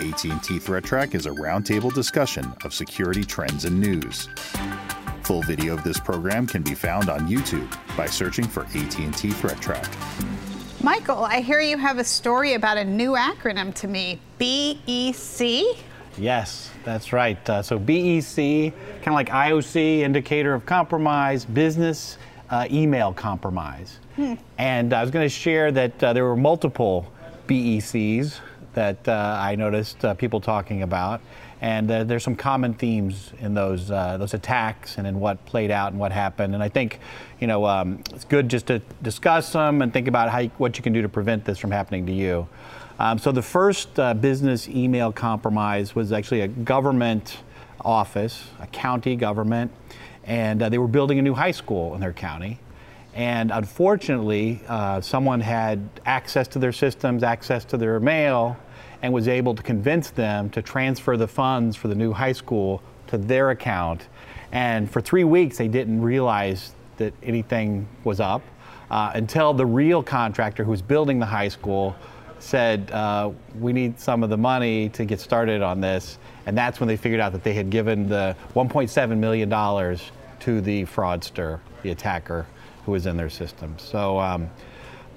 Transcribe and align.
AT&T 0.00 0.58
Threat 0.58 0.84
Track 0.84 1.14
is 1.14 1.26
a 1.26 1.30
roundtable 1.30 1.92
discussion 1.92 2.50
of 2.64 2.72
security 2.72 3.22
trends 3.22 3.66
and 3.66 3.78
news. 3.78 4.26
Full 5.24 5.42
video 5.42 5.74
of 5.74 5.84
this 5.84 6.00
program 6.00 6.46
can 6.46 6.62
be 6.62 6.74
found 6.74 7.10
on 7.10 7.28
YouTube 7.28 7.70
by 7.94 8.06
searching 8.06 8.46
for 8.46 8.62
AT&T 8.74 9.30
Threat 9.32 9.60
Track. 9.60 9.92
Michael, 10.82 11.24
I 11.24 11.42
hear 11.42 11.60
you 11.60 11.76
have 11.76 11.98
a 11.98 12.04
story 12.04 12.54
about 12.54 12.78
a 12.78 12.84
new 12.84 13.12
acronym 13.12 13.74
to 13.74 13.86
me, 13.86 14.18
BEC? 14.38 15.76
Yes, 16.16 16.70
that's 16.84 17.12
right. 17.12 17.50
Uh, 17.50 17.60
so 17.60 17.78
BEC, 17.78 18.34
kind 18.34 19.08
of 19.08 19.12
like 19.12 19.28
IOC, 19.28 19.98
indicator 19.98 20.54
of 20.54 20.64
compromise, 20.64 21.44
business 21.44 22.16
uh, 22.48 22.66
email 22.70 23.12
compromise. 23.12 23.98
Hmm. 24.16 24.34
And 24.56 24.94
I 24.94 25.02
was 25.02 25.10
going 25.10 25.26
to 25.26 25.34
share 25.34 25.70
that 25.72 26.02
uh, 26.02 26.14
there 26.14 26.24
were 26.24 26.36
multiple 26.36 27.12
BECs 27.46 28.40
that 28.74 29.06
uh, 29.08 29.38
I 29.40 29.54
noticed 29.56 30.04
uh, 30.04 30.14
people 30.14 30.40
talking 30.40 30.82
about. 30.82 31.20
And 31.60 31.88
uh, 31.90 32.02
there's 32.04 32.24
some 32.24 32.34
common 32.34 32.74
themes 32.74 33.32
in 33.38 33.54
those 33.54 33.90
uh, 33.90 34.18
those 34.18 34.34
attacks 34.34 34.98
and 34.98 35.06
in 35.06 35.20
what 35.20 35.44
played 35.46 35.70
out 35.70 35.92
and 35.92 36.00
what 36.00 36.10
happened. 36.10 36.54
And 36.54 36.62
I 36.62 36.68
think, 36.68 36.98
you 37.40 37.46
know, 37.46 37.64
um, 37.66 38.02
it's 38.10 38.24
good 38.24 38.48
just 38.48 38.66
to 38.66 38.80
discuss 39.00 39.52
them 39.52 39.80
and 39.80 39.92
think 39.92 40.08
about 40.08 40.30
how 40.30 40.38
you, 40.38 40.50
what 40.58 40.76
you 40.76 40.82
can 40.82 40.92
do 40.92 41.02
to 41.02 41.08
prevent 41.08 41.44
this 41.44 41.58
from 41.58 41.70
happening 41.70 42.04
to 42.06 42.12
you. 42.12 42.48
Um, 42.98 43.18
so 43.18 43.30
the 43.30 43.42
first 43.42 43.98
uh, 43.98 44.14
business 44.14 44.68
email 44.68 45.12
compromise 45.12 45.94
was 45.94 46.12
actually 46.12 46.40
a 46.40 46.48
government 46.48 47.38
office, 47.84 48.46
a 48.60 48.66
county 48.66 49.14
government, 49.14 49.70
and 50.24 50.62
uh, 50.62 50.68
they 50.68 50.78
were 50.78 50.88
building 50.88 51.18
a 51.18 51.22
new 51.22 51.34
high 51.34 51.50
school 51.50 51.94
in 51.94 52.00
their 52.00 52.12
county. 52.12 52.58
And 53.14 53.50
unfortunately, 53.50 54.60
uh, 54.68 55.00
someone 55.00 55.40
had 55.40 55.88
access 56.06 56.48
to 56.48 56.58
their 56.58 56.72
systems, 56.72 57.22
access 57.22 57.64
to 57.66 57.76
their 57.76 58.00
mail, 58.00 58.56
and 59.02 59.12
was 59.12 59.28
able 59.28 59.54
to 59.54 59.62
convince 59.62 60.10
them 60.10 60.48
to 60.50 60.62
transfer 60.62 61.16
the 61.16 61.28
funds 61.28 61.76
for 61.76 61.88
the 61.88 61.94
new 61.94 62.12
high 62.12 62.32
school 62.32 62.82
to 63.08 63.18
their 63.18 63.50
account. 63.50 64.08
And 64.52 64.90
for 64.90 65.00
three 65.00 65.24
weeks, 65.24 65.58
they 65.58 65.68
didn't 65.68 66.00
realize 66.00 66.74
that 66.96 67.12
anything 67.22 67.86
was 68.04 68.20
up 68.20 68.42
uh, 68.90 69.12
until 69.14 69.52
the 69.52 69.66
real 69.66 70.02
contractor 70.02 70.64
who 70.64 70.70
was 70.70 70.82
building 70.82 71.18
the 71.18 71.26
high 71.26 71.48
school 71.48 71.96
said, 72.38 72.90
uh, 72.92 73.30
We 73.58 73.72
need 73.72 74.00
some 74.00 74.22
of 74.22 74.30
the 74.30 74.36
money 74.36 74.88
to 74.90 75.04
get 75.04 75.20
started 75.20 75.62
on 75.62 75.80
this. 75.80 76.18
And 76.46 76.56
that's 76.56 76.80
when 76.80 76.88
they 76.88 76.96
figured 76.96 77.20
out 77.20 77.32
that 77.32 77.44
they 77.44 77.54
had 77.54 77.70
given 77.70 78.08
the 78.08 78.36
$1.7 78.54 79.18
million 79.18 79.48
to 79.48 80.60
the 80.60 80.84
fraudster, 80.86 81.60
the 81.82 81.90
attacker 81.90 82.46
who 82.84 82.92
was 82.92 83.06
in 83.06 83.16
their 83.16 83.30
system. 83.30 83.76
So, 83.78 84.18
um, 84.18 84.50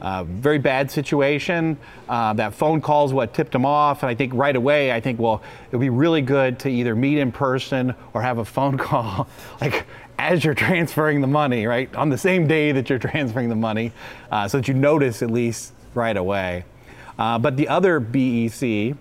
uh, 0.02 0.24
very 0.26 0.58
bad 0.58 0.92
situation. 0.92 1.78
Uh, 2.08 2.34
that 2.34 2.54
phone 2.54 2.82
call 2.82 3.06
is 3.06 3.14
what 3.14 3.34
tipped 3.34 3.52
them 3.52 3.66
off. 3.66 4.04
And 4.04 4.10
I 4.10 4.16
think 4.16 4.34
right 4.34 4.56
away, 4.56 4.92
I 4.92 5.00
think, 5.00 5.20
well, 5.20 5.42
it 5.72 5.76
would 5.76 5.82
be 5.82 5.90
really 5.90 6.22
good 6.22 6.60
to 6.60 6.70
either 6.70 6.96
meet 6.96 7.18
in 7.18 7.32
person 7.32 7.96
or 8.14 8.22
have 8.22 8.38
a 8.38 8.46
phone 8.46 8.78
call, 8.90 9.28
like 9.62 9.86
as 10.18 10.44
you're 10.44 10.54
transferring 10.54 11.22
the 11.22 11.28
money, 11.28 11.66
right? 11.66 11.94
On 11.96 12.10
the 12.10 12.18
same 12.18 12.48
day 12.48 12.72
that 12.72 12.90
you're 12.90 13.00
transferring 13.00 13.50
the 13.50 13.56
money, 13.56 13.92
uh, 14.32 14.48
so 14.48 14.58
that 14.58 14.68
you 14.68 14.74
notice 14.74 15.22
at 15.22 15.32
least 15.32 15.74
right 15.94 16.16
away. 16.16 16.66
Uh, 17.18 17.40
but 17.40 17.58
the 17.58 17.68
other 17.68 18.00
BEC 18.00 18.96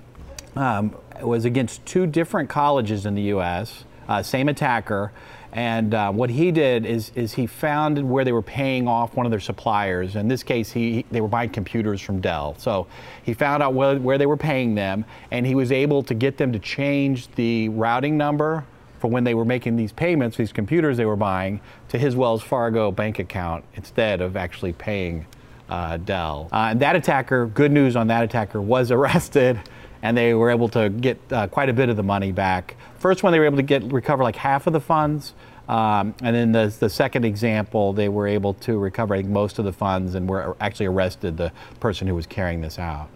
um, 0.57 0.97
was 1.21 1.45
against 1.45 1.85
two 1.85 2.07
different 2.07 2.49
colleges 2.49 3.07
in 3.07 3.15
the 3.15 3.23
U.S., 3.23 3.85
uh, 4.09 4.23
same 4.23 4.49
attacker. 4.49 5.13
And 5.55 5.95
uh, 5.95 6.11
what 6.11 6.31
he 6.31 6.51
did 6.51 6.85
is, 6.85 7.13
is 7.15 7.33
he 7.33 7.47
found 7.47 8.11
where 8.11 8.25
they 8.25 8.33
were 8.33 8.43
paying 8.43 8.89
off 8.89 9.15
one 9.15 9.25
of 9.25 9.31
their 9.31 9.41
suppliers. 9.41 10.17
In 10.17 10.27
this 10.27 10.43
case, 10.43 10.73
he, 10.73 11.05
they 11.13 11.21
were 11.21 11.29
buying 11.29 11.51
computers 11.51 12.01
from 12.01 12.21
Dell. 12.21 12.57
So 12.59 12.89
he 13.23 13.35
found 13.35 13.63
out 13.63 13.73
where, 13.73 13.97
where 13.97 14.19
they 14.19 14.27
were 14.27 14.37
paying 14.37 14.75
them, 14.75 15.05
and 15.31 15.47
he 15.47 15.55
was 15.55 15.71
able 15.71 16.03
to 16.03 16.15
get 16.15 16.39
them 16.39 16.53
to 16.53 16.59
change 16.59 17.29
the 17.37 17.69
routing 17.69 18.19
number 18.19 18.65
for 18.99 19.07
when 19.07 19.23
they 19.23 19.35
were 19.35 19.45
making 19.45 19.77
these 19.77 19.93
payments, 19.93 20.37
these 20.37 20.53
computers 20.53 20.97
they 20.97 21.05
were 21.05 21.15
buying, 21.15 21.61
to 21.89 21.99
his 21.99 22.17
Wells 22.17 22.43
Fargo 22.43 22.91
bank 22.91 23.21
account 23.21 23.65
instead 23.75 24.21
of 24.21 24.37
actually 24.37 24.73
paying 24.73 25.25
uh, 25.69 25.99
Dell. 25.99 26.49
Uh, 26.53 26.69
and 26.71 26.81
that 26.81 26.97
attacker, 26.97 27.47
good 27.47 27.71
news 27.71 27.95
on 27.95 28.09
that 28.09 28.25
attacker, 28.25 28.61
was 28.61 28.91
arrested 28.91 29.61
and 30.05 30.15
they 30.15 30.35
were 30.35 30.51
able 30.51 30.69
to 30.69 30.91
get 30.91 31.19
uh, 31.33 31.47
quite 31.49 31.71
a 31.71 31.73
bit 31.73 31.89
of 31.89 31.97
the 31.97 32.03
money 32.03 32.31
back. 32.31 32.77
First 32.99 33.23
one, 33.23 33.33
they 33.33 33.39
were 33.39 33.47
able 33.47 33.57
to 33.57 33.63
get 33.63 33.83
recover 33.91 34.23
like 34.23 34.37
half 34.37 34.67
of 34.67 34.75
the 34.75 34.81
funds. 34.81 35.33
Um, 35.67 36.15
and 36.23 36.37
then 36.37 36.53
the, 36.53 36.77
the 36.79 36.91
second 36.91 37.25
example, 37.25 37.95
they 37.95 38.11
were 38.11 38.27
able 38.27 38.53
to 38.55 38.79
recover 38.79 39.21
most 39.23 39.59
of 39.59 39.65
the 39.65 39.73
funds 39.73 40.15
and 40.15 40.29
were 40.29 40.57
actually 40.61 40.87
arrested 40.87 41.39
the 41.39 41.51
person 41.81 42.07
who 42.07 42.15
was 42.15 42.27
carrying 42.27 42.61
this 42.61 42.79
out. 42.79 43.09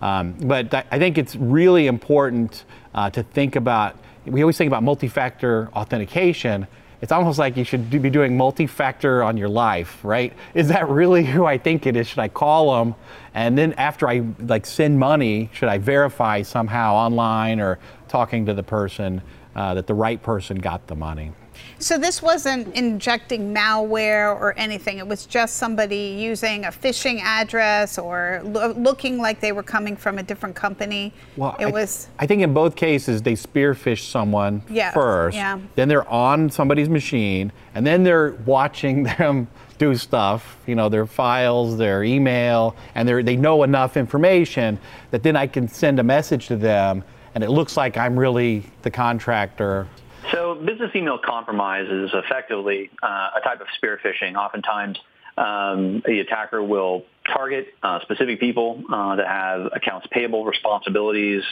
Um, 0.00 0.32
but 0.40 0.72
I 0.72 0.98
think 0.98 1.18
it's 1.18 1.36
really 1.36 1.88
important 1.88 2.64
uh, 2.94 3.10
to 3.10 3.22
think 3.22 3.54
about, 3.54 3.94
we 4.24 4.42
always 4.42 4.56
think 4.56 4.68
about 4.68 4.82
multi-factor 4.82 5.68
authentication, 5.74 6.66
it's 7.04 7.12
almost 7.12 7.38
like 7.38 7.58
you 7.58 7.64
should 7.64 7.90
be 7.90 8.08
doing 8.08 8.34
multi-factor 8.34 9.22
on 9.22 9.36
your 9.36 9.50
life, 9.50 10.02
right? 10.02 10.32
Is 10.54 10.68
that 10.68 10.88
really 10.88 11.22
who 11.22 11.44
I 11.44 11.58
think 11.58 11.84
it 11.84 11.96
is? 11.96 12.06
Should 12.06 12.20
I 12.20 12.28
call 12.28 12.78
them? 12.78 12.94
And 13.34 13.58
then 13.58 13.74
after 13.74 14.08
I 14.08 14.24
like 14.38 14.64
send 14.64 14.98
money, 14.98 15.50
should 15.52 15.68
I 15.68 15.76
verify 15.76 16.40
somehow 16.40 16.94
online 16.94 17.60
or 17.60 17.78
talking 18.08 18.46
to 18.46 18.54
the 18.54 18.62
person 18.62 19.20
uh, 19.54 19.74
that 19.74 19.86
the 19.86 19.92
right 19.92 20.22
person 20.22 20.58
got 20.58 20.86
the 20.86 20.94
money? 20.94 21.32
So 21.78 21.98
this 21.98 22.22
wasn't 22.22 22.74
injecting 22.74 23.54
malware 23.54 24.34
or 24.34 24.54
anything. 24.58 24.98
It 24.98 25.06
was 25.06 25.26
just 25.26 25.56
somebody 25.56 26.16
using 26.18 26.64
a 26.64 26.68
phishing 26.68 27.20
address 27.20 27.98
or 27.98 28.40
lo 28.44 28.72
looking 28.72 29.18
like 29.18 29.40
they 29.40 29.52
were 29.52 29.62
coming 29.62 29.96
from 29.96 30.18
a 30.18 30.22
different 30.22 30.56
company. 30.56 31.12
Well, 31.36 31.56
it 31.58 31.66
I, 31.66 31.70
was. 31.70 32.08
I 32.18 32.26
think 32.26 32.42
in 32.42 32.54
both 32.54 32.76
cases 32.76 33.22
they 33.22 33.34
spear 33.34 33.74
phish 33.74 34.02
someone 34.10 34.62
yes, 34.68 34.94
first. 34.94 35.36
Yeah. 35.36 35.58
Then 35.74 35.88
they're 35.88 36.08
on 36.08 36.50
somebody's 36.50 36.88
machine, 36.88 37.52
and 37.74 37.86
then 37.86 38.02
they're 38.02 38.32
watching 38.46 39.02
them 39.18 39.48
do 39.78 39.94
stuff. 39.94 40.56
You 40.66 40.74
know, 40.74 40.88
their 40.88 41.06
files, 41.06 41.76
their 41.76 42.04
email, 42.04 42.76
and 42.94 43.08
they 43.08 43.22
they 43.22 43.36
know 43.36 43.62
enough 43.62 43.96
information 43.96 44.78
that 45.10 45.22
then 45.22 45.36
I 45.36 45.46
can 45.46 45.68
send 45.68 45.98
a 45.98 46.04
message 46.04 46.46
to 46.48 46.56
them, 46.56 47.04
and 47.34 47.44
it 47.44 47.50
looks 47.50 47.76
like 47.76 47.96
I'm 47.96 48.18
really 48.18 48.64
the 48.82 48.90
contractor 48.90 49.86
so 50.32 50.54
business 50.54 50.90
email 50.94 51.18
compromise 51.18 51.88
is 51.88 52.10
effectively 52.12 52.90
uh, 53.02 53.30
a 53.36 53.40
type 53.42 53.60
of 53.60 53.66
spear 53.76 53.98
phishing. 54.04 54.34
Oftentimes, 54.36 54.98
um, 55.36 56.02
the 56.06 56.20
attacker 56.20 56.62
will 56.62 57.04
target 57.26 57.68
uh, 57.82 58.00
specific 58.02 58.38
people 58.40 58.82
uh, 58.92 59.16
that 59.16 59.26
have 59.26 59.70
accounts 59.74 60.06
payable 60.10 60.44
responsibilities 60.44 61.42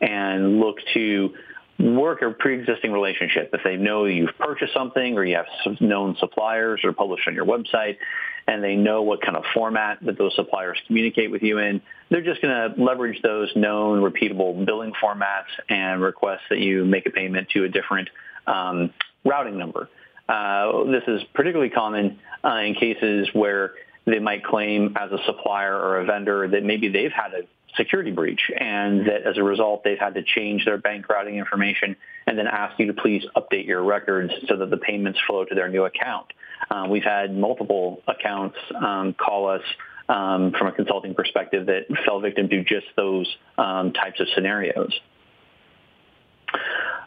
and 0.00 0.60
look 0.60 0.76
to 0.94 1.34
work 1.78 2.22
a 2.22 2.30
pre-existing 2.30 2.92
relationship. 2.92 3.50
If 3.52 3.62
they 3.64 3.76
know 3.76 4.04
you've 4.04 4.36
purchased 4.38 4.72
something 4.72 5.16
or 5.16 5.24
you 5.24 5.36
have 5.36 5.80
known 5.80 6.16
suppliers 6.18 6.80
or 6.84 6.92
published 6.92 7.26
on 7.26 7.34
your 7.34 7.46
website, 7.46 7.96
and 8.46 8.62
they 8.62 8.74
know 8.74 9.02
what 9.02 9.22
kind 9.22 9.36
of 9.36 9.44
format 9.54 9.98
that 10.02 10.18
those 10.18 10.34
suppliers 10.34 10.78
communicate 10.86 11.30
with 11.30 11.42
you 11.42 11.58
in, 11.58 11.80
they're 12.10 12.22
just 12.22 12.42
going 12.42 12.54
to 12.54 12.82
leverage 12.82 13.20
those 13.22 13.50
known 13.54 14.02
repeatable 14.02 14.64
billing 14.64 14.92
formats 15.02 15.46
and 15.68 16.02
request 16.02 16.42
that 16.50 16.58
you 16.58 16.84
make 16.84 17.06
a 17.06 17.10
payment 17.10 17.48
to 17.50 17.64
a 17.64 17.68
different 17.68 18.08
um, 18.46 18.92
routing 19.24 19.58
number. 19.58 19.88
Uh, 20.28 20.84
this 20.84 21.02
is 21.06 21.22
particularly 21.34 21.70
common 21.70 22.18
uh, 22.44 22.56
in 22.56 22.74
cases 22.74 23.28
where 23.32 23.72
they 24.06 24.18
might 24.18 24.44
claim 24.44 24.96
as 24.98 25.12
a 25.12 25.18
supplier 25.26 25.76
or 25.76 26.00
a 26.00 26.04
vendor 26.04 26.48
that 26.48 26.64
maybe 26.64 26.88
they've 26.88 27.12
had 27.12 27.32
a 27.34 27.42
security 27.76 28.10
breach 28.10 28.50
and 28.58 29.06
that 29.06 29.22
as 29.26 29.38
a 29.38 29.42
result 29.42 29.82
they've 29.84 29.98
had 29.98 30.14
to 30.14 30.22
change 30.22 30.64
their 30.64 30.76
bank 30.76 31.08
routing 31.08 31.36
information 31.36 31.96
and 32.26 32.38
then 32.38 32.46
ask 32.46 32.78
you 32.78 32.86
to 32.86 32.92
please 32.92 33.24
update 33.36 33.66
your 33.66 33.82
records 33.82 34.32
so 34.48 34.56
that 34.56 34.70
the 34.70 34.76
payments 34.76 35.18
flow 35.26 35.44
to 35.44 35.54
their 35.54 35.68
new 35.68 35.84
account. 35.84 36.26
Uh, 36.70 36.86
we've 36.88 37.04
had 37.04 37.36
multiple 37.36 38.02
accounts 38.06 38.56
um, 38.74 39.14
call 39.14 39.48
us 39.48 39.62
um, 40.08 40.52
from 40.52 40.68
a 40.68 40.72
consulting 40.72 41.14
perspective 41.14 41.66
that 41.66 41.86
fell 42.04 42.20
victim 42.20 42.48
to 42.48 42.64
just 42.64 42.86
those 42.96 43.36
um, 43.58 43.92
types 43.92 44.20
of 44.20 44.28
scenarios. 44.34 44.92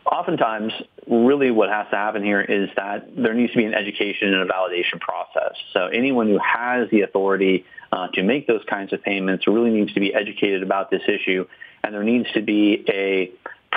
Oftentimes, 0.06 0.72
really 1.08 1.50
what 1.52 1.70
has 1.70 1.88
to 1.90 1.96
happen 1.96 2.24
here 2.24 2.42
is 2.42 2.70
that 2.76 3.10
there 3.16 3.34
needs 3.34 3.52
to 3.54 3.58
be 3.58 3.66
an 3.66 3.74
education 3.74 4.34
and 4.34 4.50
a 4.50 4.54
validation 4.54 5.00
process. 5.00 5.56
So 5.74 5.88
anyone 5.88 6.28
who 6.28 6.40
has 6.40 6.90
the 6.92 7.02
authority 7.02 7.66
uh, 7.92 8.08
to 8.10 8.24
make 8.24 8.48
those 8.48 8.62
kinds 8.70 8.94
of 8.94 9.02
payments 9.02 9.48
really 9.48 9.72
needs 9.72 9.94
to 9.94 10.00
be 10.00 10.14
educated 10.14 10.62
about 10.62 10.92
this 10.92 11.02
issue, 11.08 11.48
and 11.84 11.94
there 11.94 12.04
needs 12.04 12.32
to 12.34 12.42
be 12.42 12.86
a 12.88 13.32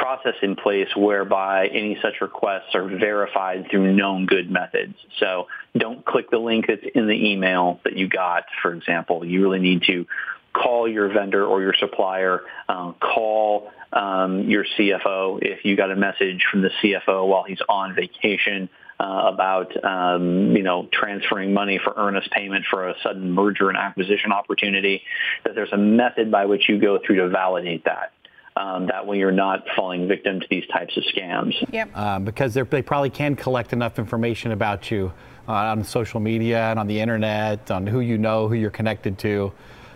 process 0.08 0.37
in 0.40 0.56
place 0.56 0.88
whereby 0.96 1.66
any 1.66 1.99
such 2.00 2.22
requests 2.22 2.75
are 2.75 2.88
verified 2.88 3.66
through 3.70 3.94
known 3.94 4.25
good 4.25 4.50
methods. 4.50 4.94
So 5.19 5.49
don't 5.76 6.02
click 6.02 6.31
the 6.31 6.38
link 6.38 6.64
that's 6.66 6.82
in 6.94 7.06
the 7.08 7.31
email 7.31 7.78
that 7.84 7.94
you 7.94 8.08
got, 8.08 8.44
for 8.62 8.72
example. 8.72 9.22
You 9.22 9.43
really 9.43 9.58
need 9.58 9.82
to 9.82 10.06
call 10.55 10.88
your 10.88 11.12
vendor 11.12 11.44
or 11.44 11.60
your 11.60 11.75
supplier, 11.78 12.40
um, 12.70 12.94
call 12.94 13.70
um, 13.93 14.49
your 14.49 14.64
CFO 14.64 15.40
if 15.43 15.66
you 15.66 15.76
got 15.76 15.90
a 15.90 15.96
message 15.96 16.43
from 16.50 16.62
the 16.62 16.70
CFO 16.82 17.28
while 17.28 17.44
he's 17.44 17.60
on 17.69 17.94
vacation 17.94 18.70
uh, 18.99 19.31
about 19.32 19.84
um, 19.84 20.56
you 20.56 20.62
know 20.62 20.88
transferring 20.90 21.52
money 21.52 21.78
for 21.84 21.93
earnest 21.96 22.31
payment 22.31 22.64
for 22.70 22.88
a 22.88 22.94
sudden 23.02 23.31
merger 23.31 23.69
and 23.69 23.76
acquisition 23.76 24.32
opportunity. 24.32 25.02
That 25.44 25.55
there's 25.55 25.72
a 25.72 25.76
method 25.76 26.31
by 26.31 26.46
which 26.46 26.66
you 26.66 26.81
go 26.81 26.99
through 26.99 27.16
to 27.16 27.28
validate 27.28 27.84
that. 27.84 28.12
Um, 28.58 28.87
that 28.87 29.06
way 29.06 29.19
you're 29.19 29.31
not 29.31 29.64
falling 29.76 30.08
victim 30.08 30.40
to 30.40 30.46
these 30.50 30.66
types 30.72 30.96
of 30.96 31.05
scams. 31.14 31.55
Yep. 31.72 31.96
Um, 31.96 32.25
because 32.25 32.55
they 32.55 32.82
probably 32.82 33.10
can 33.10 33.37
collect 33.37 33.72
enough 33.72 33.99
information 34.00 34.50
about 34.50 34.90
you 34.90 35.12
uh, 35.46 35.52
on 35.52 35.84
social 35.84 36.19
media 36.19 36.70
and 36.70 36.78
on 36.78 36.88
the 36.88 36.99
internet, 36.99 37.70
on 37.70 37.87
who 37.87 38.00
you 38.00 38.19
know, 38.19 38.49
who 38.49 38.55
you're 38.55 38.70
connected 38.70 39.16
to, 39.19 39.52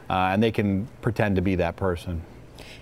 uh, 0.09 0.31
and 0.32 0.43
they 0.43 0.53
can 0.53 0.87
pretend 1.00 1.35
to 1.37 1.43
be 1.43 1.56
that 1.56 1.75
person. 1.75 2.23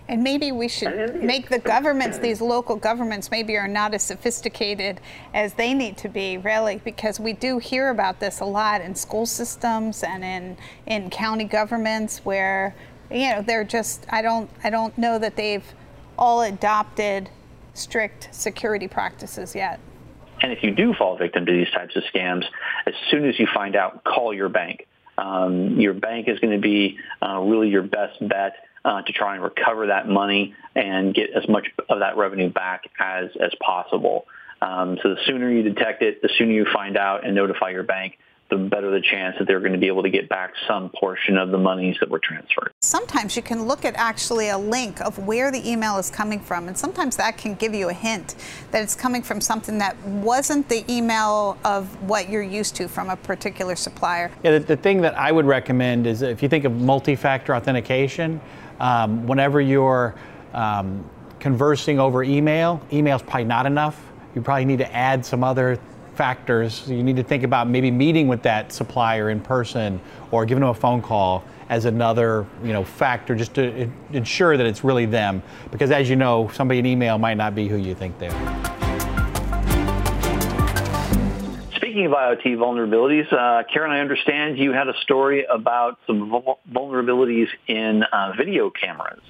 And 0.09 0.25
maybe 0.25 0.51
we 0.51 0.67
should 0.67 1.23
make 1.23 1.49
the 1.49 1.61
governments, 1.61 2.19
these 2.19 2.41
local 2.41 2.75
governments, 2.75 3.31
maybe 3.31 3.57
are 3.57 3.69
not 3.69 3.95
as 3.95 4.03
sophisticated 4.03 5.01
as 5.35 5.55
they 5.55 5.73
need 5.73 5.97
to 5.99 6.09
be, 6.09 6.37
really, 6.37 6.81
because 6.85 7.21
we 7.21 7.33
do 7.33 7.59
hear 7.59 7.91
about 7.91 8.19
this 8.19 8.41
a 8.41 8.45
lot 8.45 8.81
in 8.81 8.95
school 8.97 9.25
systems 9.25 10.03
and 10.03 10.25
in, 10.25 10.57
in 10.87 11.11
county 11.11 11.45
governments 11.45 12.25
where, 12.25 12.75
you 13.11 13.31
know, 13.31 13.43
they're 13.43 13.65
just, 13.65 14.07
I 14.11 14.23
don't, 14.23 14.51
I 14.63 14.71
don't 14.71 14.97
know 14.97 15.19
that 15.19 15.37
they've 15.37 15.65
all 16.19 16.43
adopted 16.43 17.31
strict 17.75 18.29
security 18.33 18.89
practices 18.89 19.55
yet. 19.55 19.81
And 20.43 20.53
if 20.53 20.63
you 20.63 20.71
do 20.71 20.95
fall 20.95 21.17
victim 21.17 21.47
to 21.47 21.53
these 21.53 21.71
types 21.71 21.97
of 21.97 22.03
scams, 22.15 22.45
as 22.87 22.95
soon 23.11 23.29
as 23.29 23.39
you 23.39 23.47
find 23.53 23.77
out, 23.77 24.05
call 24.05 24.33
your 24.33 24.49
bank. 24.49 24.87
Um, 25.19 25.79
your 25.79 25.93
bank 25.93 26.29
is 26.29 26.39
going 26.39 26.55
to 26.55 26.61
be 26.61 26.99
uh, 27.23 27.41
really 27.41 27.69
your 27.69 27.83
best 27.83 28.27
bet 28.27 28.55
uh, 28.85 29.03
to 29.03 29.13
try 29.13 29.35
and 29.35 29.45
recover 29.45 29.89
that 29.89 30.09
money 30.09 30.55
and 30.75 31.15
get 31.15 31.31
as 31.35 31.47
much 31.49 31.67
of 31.91 31.99
that 31.99 32.17
revenue 32.17 32.49
back 32.51 32.85
as 32.99 33.29
as 33.39 33.53
possible. 33.63 34.27
Um, 34.63 34.99
so 35.03 35.11
the 35.11 35.21
sooner 35.27 35.51
you 35.51 35.63
detect 35.63 36.03
it, 36.03 36.23
the 36.23 36.31
sooner 36.39 36.53
you 36.53 36.67
find 36.73 36.97
out 36.97 37.27
and 37.27 37.35
notify 37.35 37.71
your 37.71 37.83
bank, 37.83 38.19
the 38.51 38.57
better 38.57 38.91
the 38.91 39.01
chance 39.01 39.37
that 39.39 39.47
they're 39.47 39.61
going 39.61 39.73
to 39.73 39.79
be 39.79 39.87
able 39.87 40.03
to 40.03 40.11
get 40.11 40.29
back 40.29 40.53
some 40.67 40.91
portion 40.91 41.37
of 41.37 41.51
the 41.51 41.59
monies 41.59 41.97
that 42.01 42.11
were 42.11 42.19
transferred. 42.19 42.73
Sometimes 42.91 43.37
you 43.37 43.43
can 43.43 43.67
look 43.67 43.85
at 43.85 43.95
actually 43.95 44.49
a 44.49 44.59
link 44.59 45.01
of 45.01 45.17
where 45.17 45.53
the 45.53 45.71
email 45.71 45.97
is 45.99 46.11
coming 46.11 46.41
from, 46.41 46.67
and 46.67 46.77
sometimes 46.77 47.17
that 47.19 47.39
can 47.39 47.55
give 47.55 47.73
you 47.73 47.89
a 47.89 47.93
hint 47.93 48.35
that 48.73 48.83
it's 48.83 48.97
coming 48.97 49.23
from 49.23 49.41
something 49.41 49.79
that 49.79 49.97
wasn't 50.07 50.69
the 50.69 50.85
email 50.93 51.57
of 51.65 51.87
what 52.09 52.29
you're 52.29 52.43
used 52.43 52.75
to 52.75 52.89
from 52.89 53.09
a 53.09 53.15
particular 53.15 53.77
supplier. 53.77 54.29
Yeah, 54.43 54.59
the, 54.59 54.59
the 54.59 54.77
thing 54.77 55.01
that 55.03 55.17
I 55.17 55.31
would 55.31 55.47
recommend 55.47 56.09
is 56.09 56.23
if 56.23 56.43
you 56.43 56.49
think 56.49 56.65
of 56.65 56.73
multi-factor 56.81 57.55
authentication, 57.55 58.41
um, 58.81 59.25
whenever 59.25 59.61
you're 59.61 60.17
um, 60.53 61.09
conversing 61.39 62.01
over 62.01 62.25
email, 62.25 62.85
email 62.93 63.15
is 63.15 63.23
probably 63.23 63.45
not 63.45 63.67
enough. 63.67 64.03
You 64.35 64.43
probably 64.43 64.65
need 64.65 64.81
to 64.81 64.93
add 64.93 65.25
some 65.25 65.45
other 65.45 65.79
factors. 66.17 66.91
You 66.91 67.05
need 67.05 67.15
to 67.17 67.23
think 67.23 67.45
about 67.45 67.69
maybe 67.69 67.93
meeting 67.93 68.27
with 68.27 68.43
that 68.43 68.73
supplier 68.73 69.31
in 69.31 69.39
person 69.39 70.01
or 70.33 70.45
giving 70.45 70.63
them 70.63 70.71
a 70.71 70.75
phone 70.75 71.01
call 71.01 71.45
as 71.71 71.85
another 71.85 72.45
you 72.63 72.73
know 72.73 72.85
factor 72.85 73.35
just 73.35 73.55
to 73.55 73.91
ensure 74.13 74.57
that 74.57 74.67
it's 74.67 74.85
really 74.85 75.07
them 75.07 75.43
because 75.71 75.91
as 75.91 76.11
you 76.11 76.17
know 76.17 76.51
somebody 76.53 76.81
in 76.81 76.85
email 76.85 77.17
might 77.17 77.37
not 77.37 77.55
be 77.55 77.69
who 77.69 77.77
you 77.77 77.95
think 77.95 78.19
they 78.19 78.29
are. 78.29 78.81
Speaking 81.77 82.07
of 82.07 82.13
IoT 82.13 82.57
vulnerabilities, 82.57 83.33
uh, 83.33 83.63
Karen, 83.73 83.91
I 83.91 84.01
understand 84.01 84.59
you 84.59 84.73
had 84.73 84.89
a 84.89 84.95
story 85.03 85.45
about 85.45 85.99
some 86.07 86.31
vulnerabilities 86.73 87.49
in 87.67 88.03
uh, 88.05 88.33
video 88.37 88.71
cameras. 88.71 89.21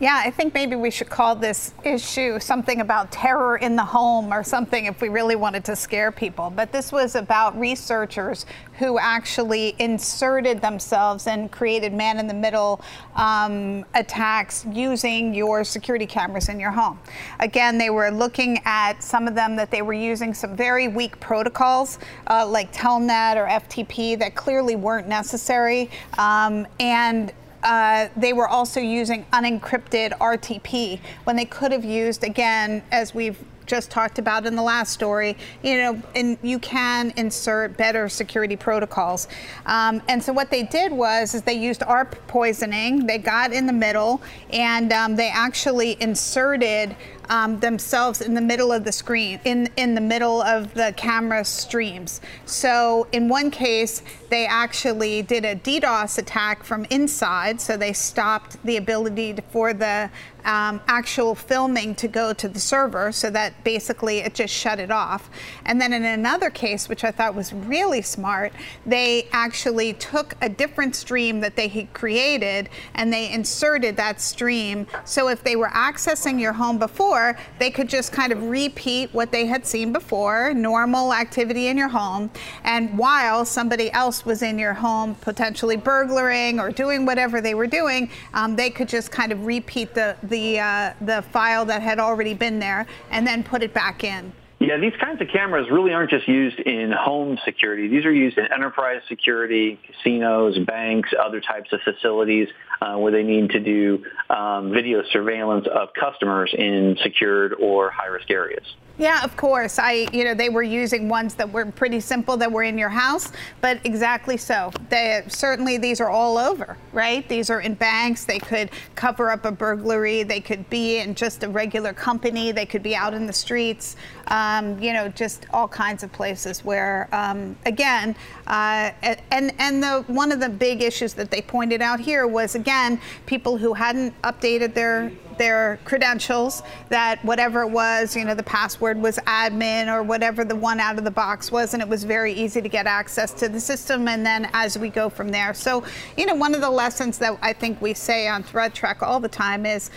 Yeah, 0.00 0.22
I 0.24 0.30
think 0.30 0.54
maybe 0.54 0.76
we 0.76 0.90
should 0.90 1.10
call 1.10 1.36
this 1.36 1.74
issue 1.84 2.40
something 2.40 2.80
about 2.80 3.12
terror 3.12 3.58
in 3.58 3.76
the 3.76 3.84
home 3.84 4.32
or 4.32 4.42
something 4.42 4.86
if 4.86 5.02
we 5.02 5.10
really 5.10 5.36
wanted 5.36 5.62
to 5.66 5.76
scare 5.76 6.10
people. 6.10 6.48
But 6.48 6.72
this 6.72 6.90
was 6.90 7.16
about 7.16 7.58
researchers 7.60 8.46
who 8.78 8.98
actually 8.98 9.76
inserted 9.78 10.62
themselves 10.62 11.26
and 11.26 11.52
created 11.52 11.92
man 11.92 12.18
in 12.18 12.26
the 12.26 12.32
middle 12.32 12.80
um, 13.14 13.84
attacks 13.92 14.64
using 14.72 15.34
your 15.34 15.64
security 15.64 16.06
cameras 16.06 16.48
in 16.48 16.58
your 16.58 16.70
home. 16.70 16.98
Again, 17.38 17.76
they 17.76 17.90
were 17.90 18.10
looking 18.10 18.58
at 18.64 19.02
some 19.02 19.28
of 19.28 19.34
them 19.34 19.54
that 19.56 19.70
they 19.70 19.82
were 19.82 19.92
using 19.92 20.32
some 20.32 20.56
very 20.56 20.88
weak 20.88 21.20
protocols 21.20 21.98
uh, 22.28 22.46
like 22.46 22.72
Telnet 22.72 23.36
or 23.36 23.46
FTP 23.46 24.18
that 24.18 24.34
clearly 24.34 24.76
weren't 24.76 25.08
necessary. 25.08 25.90
Um, 26.16 26.66
and 26.78 27.34
uh, 27.62 28.08
they 28.16 28.32
were 28.32 28.48
also 28.48 28.80
using 28.80 29.26
unencrypted 29.32 30.12
RTP 30.18 31.00
when 31.24 31.36
they 31.36 31.44
could 31.44 31.72
have 31.72 31.84
used, 31.84 32.24
again, 32.24 32.82
as 32.90 33.14
we've 33.14 33.38
just 33.70 33.90
talked 33.90 34.18
about 34.18 34.44
in 34.44 34.56
the 34.56 34.62
last 34.62 34.92
story, 34.92 35.36
you 35.62 35.76
know, 35.78 36.02
and 36.16 36.36
you 36.42 36.58
can 36.58 37.12
insert 37.16 37.76
better 37.76 38.08
security 38.08 38.56
protocols. 38.56 39.28
Um, 39.64 40.02
and 40.08 40.22
so 40.22 40.32
what 40.32 40.50
they 40.50 40.64
did 40.64 40.90
was 40.90 41.34
is 41.34 41.42
they 41.42 41.54
used 41.54 41.84
ARP 41.84 42.16
poisoning. 42.26 43.06
They 43.06 43.18
got 43.18 43.52
in 43.52 43.66
the 43.66 43.72
middle 43.72 44.20
and 44.52 44.92
um, 44.92 45.14
they 45.14 45.30
actually 45.30 45.96
inserted 46.02 46.96
um, 47.30 47.60
themselves 47.60 48.20
in 48.20 48.34
the 48.34 48.40
middle 48.40 48.72
of 48.72 48.82
the 48.82 48.90
screen, 48.90 49.38
in, 49.44 49.70
in 49.76 49.94
the 49.94 50.00
middle 50.00 50.42
of 50.42 50.74
the 50.74 50.92
camera 50.96 51.44
streams. 51.44 52.20
So 52.44 53.06
in 53.12 53.28
one 53.28 53.52
case, 53.52 54.02
they 54.30 54.46
actually 54.46 55.22
did 55.22 55.44
a 55.44 55.54
DDoS 55.54 56.18
attack 56.18 56.64
from 56.64 56.86
inside, 56.90 57.60
so 57.60 57.76
they 57.76 57.92
stopped 57.92 58.62
the 58.64 58.76
ability 58.76 59.34
to, 59.34 59.42
for 59.42 59.72
the 59.72 60.10
um, 60.44 60.80
actual 60.86 61.34
filming 61.34 61.94
to 61.96 62.08
go 62.08 62.32
to 62.32 62.48
the 62.48 62.60
server 62.60 63.12
so 63.12 63.30
that 63.30 63.62
basically 63.64 64.18
it 64.18 64.34
just 64.34 64.54
shut 64.54 64.78
it 64.78 64.90
off. 64.90 65.30
And 65.64 65.80
then 65.80 65.92
in 65.92 66.04
another 66.04 66.50
case, 66.50 66.88
which 66.88 67.04
I 67.04 67.10
thought 67.10 67.34
was 67.34 67.52
really 67.52 68.02
smart, 68.02 68.52
they 68.86 69.28
actually 69.32 69.94
took 69.94 70.34
a 70.40 70.48
different 70.48 70.96
stream 70.96 71.40
that 71.40 71.56
they 71.56 71.68
had 71.68 71.92
created 71.92 72.68
and 72.94 73.12
they 73.12 73.30
inserted 73.30 73.96
that 73.96 74.20
stream. 74.20 74.86
So 75.04 75.28
if 75.28 75.42
they 75.42 75.56
were 75.56 75.68
accessing 75.68 76.40
your 76.40 76.52
home 76.52 76.78
before, 76.78 77.38
they 77.58 77.70
could 77.70 77.88
just 77.88 78.12
kind 78.12 78.32
of 78.32 78.42
repeat 78.44 79.12
what 79.12 79.32
they 79.32 79.46
had 79.46 79.66
seen 79.66 79.92
before, 79.92 80.52
normal 80.54 81.12
activity 81.12 81.68
in 81.68 81.76
your 81.76 81.88
home. 81.88 82.30
And 82.64 82.96
while 82.98 83.44
somebody 83.44 83.90
else 83.92 84.24
was 84.24 84.42
in 84.42 84.58
your 84.58 84.74
home 84.74 85.14
potentially 85.16 85.76
burglaring 85.76 86.60
or 86.60 86.70
doing 86.70 87.06
whatever 87.06 87.40
they 87.40 87.54
were 87.54 87.66
doing, 87.66 88.10
um, 88.34 88.56
they 88.56 88.70
could 88.70 88.88
just 88.88 89.10
kind 89.10 89.32
of 89.32 89.46
repeat 89.46 89.94
the 89.94 90.16
the 90.30 90.58
uh, 90.58 90.94
the 91.02 91.22
file 91.32 91.64
that 91.66 91.82
had 91.82 91.98
already 91.98 92.34
been 92.34 92.58
there 92.58 92.86
and 93.10 93.26
then 93.26 93.44
put 93.44 93.62
it 93.62 93.74
back 93.74 94.02
in. 94.04 94.32
Yeah, 94.60 94.76
these 94.76 94.92
kinds 95.00 95.22
of 95.22 95.28
cameras 95.28 95.68
really 95.70 95.94
aren't 95.94 96.10
just 96.10 96.28
used 96.28 96.60
in 96.60 96.92
home 96.92 97.38
security. 97.46 97.88
These 97.88 98.04
are 98.04 98.12
used 98.12 98.36
in 98.36 98.44
enterprise 98.52 99.00
security, 99.08 99.80
casinos, 99.86 100.58
banks, 100.66 101.08
other 101.18 101.40
types 101.40 101.72
of 101.72 101.80
facilities 101.80 102.48
uh, 102.82 102.96
where 102.96 103.10
they 103.10 103.22
need 103.22 103.48
to 103.50 103.60
do 103.60 104.04
um, 104.28 104.70
video 104.70 105.02
surveillance 105.12 105.66
of 105.66 105.88
customers 105.94 106.54
in 106.56 106.98
secured 107.02 107.54
or 107.54 107.90
high-risk 107.90 108.30
areas. 108.30 108.64
Yeah, 109.00 109.24
of 109.24 109.34
course. 109.34 109.78
I, 109.78 110.06
you 110.12 110.24
know, 110.24 110.34
they 110.34 110.50
were 110.50 110.62
using 110.62 111.08
ones 111.08 111.32
that 111.36 111.50
were 111.50 111.64
pretty 111.64 112.00
simple 112.00 112.36
that 112.36 112.52
were 112.52 112.64
in 112.64 112.76
your 112.76 112.90
house, 112.90 113.32
but 113.62 113.80
exactly 113.84 114.36
so. 114.36 114.70
They 114.90 115.24
certainly 115.26 115.78
these 115.78 116.02
are 116.02 116.10
all 116.10 116.36
over, 116.36 116.76
right? 116.92 117.26
These 117.26 117.48
are 117.48 117.62
in 117.62 117.72
banks. 117.72 118.26
They 118.26 118.38
could 118.38 118.68
cover 118.96 119.30
up 119.30 119.46
a 119.46 119.52
burglary. 119.52 120.22
They 120.22 120.40
could 120.42 120.68
be 120.68 120.98
in 120.98 121.14
just 121.14 121.42
a 121.42 121.48
regular 121.48 121.94
company. 121.94 122.52
They 122.52 122.66
could 122.66 122.82
be 122.82 122.94
out 122.94 123.14
in 123.14 123.24
the 123.24 123.32
streets. 123.32 123.96
Um, 124.26 124.78
you 124.78 124.92
know, 124.92 125.08
just 125.08 125.46
all 125.54 125.66
kinds 125.66 126.02
of 126.02 126.12
places 126.12 126.62
where, 126.62 127.08
um, 127.10 127.56
again, 127.64 128.14
uh, 128.48 128.90
and 129.30 129.54
and 129.58 129.82
the 129.82 130.04
one 130.08 130.30
of 130.30 130.40
the 130.40 130.50
big 130.50 130.82
issues 130.82 131.14
that 131.14 131.30
they 131.30 131.40
pointed 131.40 131.80
out 131.80 132.00
here 132.00 132.26
was 132.26 132.54
again 132.54 133.00
people 133.24 133.56
who 133.56 133.72
hadn't 133.72 134.20
updated 134.22 134.74
their 134.74 135.10
their 135.40 135.78
credentials 135.86 136.62
that 136.90 137.24
whatever 137.24 137.62
it 137.62 137.70
was, 137.70 138.14
you 138.14 138.26
know, 138.26 138.34
the 138.34 138.42
password 138.42 138.89
was 138.98 139.18
admin 139.26 139.92
or 139.92 140.02
whatever 140.02 140.44
the 140.44 140.56
one 140.56 140.80
out 140.80 140.98
of 140.98 141.04
the 141.04 141.10
box 141.10 141.50
was, 141.50 141.74
and 141.74 141.82
it 141.82 141.88
was 141.88 142.04
very 142.04 142.32
easy 142.32 142.60
to 142.60 142.68
get 142.68 142.86
access 142.86 143.32
to 143.34 143.48
the 143.48 143.60
system. 143.60 144.08
And 144.08 144.24
then 144.24 144.48
as 144.52 144.78
we 144.78 144.88
go 144.88 145.08
from 145.08 145.28
there. 145.30 145.54
So, 145.54 145.84
you 146.16 146.26
know, 146.26 146.34
one 146.34 146.54
of 146.54 146.60
the 146.60 146.70
lessons 146.70 147.18
that 147.18 147.38
I 147.42 147.52
think 147.52 147.80
we 147.80 147.94
say 147.94 148.28
on 148.28 148.42
Threat 148.42 148.74
Track 148.74 149.02
all 149.02 149.20
the 149.20 149.28
time 149.28 149.66
is 149.66 149.90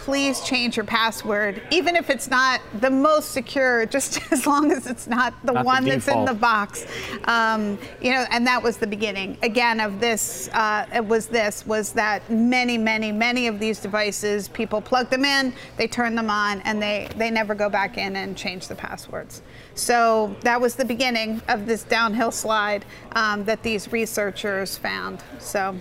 please 0.00 0.40
change 0.40 0.78
your 0.78 0.86
password, 0.86 1.60
even 1.70 1.94
if 1.94 2.08
it's 2.08 2.28
not 2.28 2.62
the 2.80 2.88
most 2.88 3.32
secure, 3.32 3.84
just 3.96 4.20
as 4.32 4.46
long 4.46 4.72
as 4.72 4.86
it's 4.86 5.06
not 5.06 5.34
the 5.44 5.52
not 5.52 5.64
one 5.64 5.84
the 5.84 5.90
that's 5.90 6.08
in 6.08 6.24
the 6.24 6.32
box. 6.32 6.86
Um, 7.24 7.78
you 8.00 8.10
know, 8.10 8.24
and 8.30 8.46
that 8.46 8.62
was 8.62 8.78
the 8.78 8.86
beginning 8.86 9.36
again 9.42 9.78
of 9.78 10.00
this. 10.00 10.48
Uh, 10.54 10.86
it 10.94 11.04
was 11.04 11.26
this 11.26 11.66
was 11.66 11.92
that 11.92 12.28
many, 12.30 12.78
many, 12.78 13.12
many 13.12 13.46
of 13.46 13.60
these 13.60 13.78
devices, 13.78 14.48
people 14.48 14.80
plug 14.80 15.10
them 15.10 15.24
in, 15.24 15.52
they 15.76 15.86
turn 15.86 16.14
them 16.14 16.30
on, 16.30 16.60
and 16.62 16.80
they 16.80 17.08
they 17.16 17.30
never 17.30 17.54
go 17.54 17.68
back 17.68 17.98
in 17.98 18.16
and 18.16 18.36
change 18.36 18.68
the 18.68 18.74
passwords. 18.74 19.42
So 19.74 20.34
that 20.40 20.60
was 20.60 20.76
the 20.76 20.84
beginning 20.84 21.42
of 21.48 21.66
this 21.66 21.82
downhill 21.82 22.30
slide 22.30 22.86
um, 23.12 23.44
that 23.44 23.62
these 23.62 23.92
researchers 23.92 24.78
found. 24.78 25.22
So. 25.38 25.76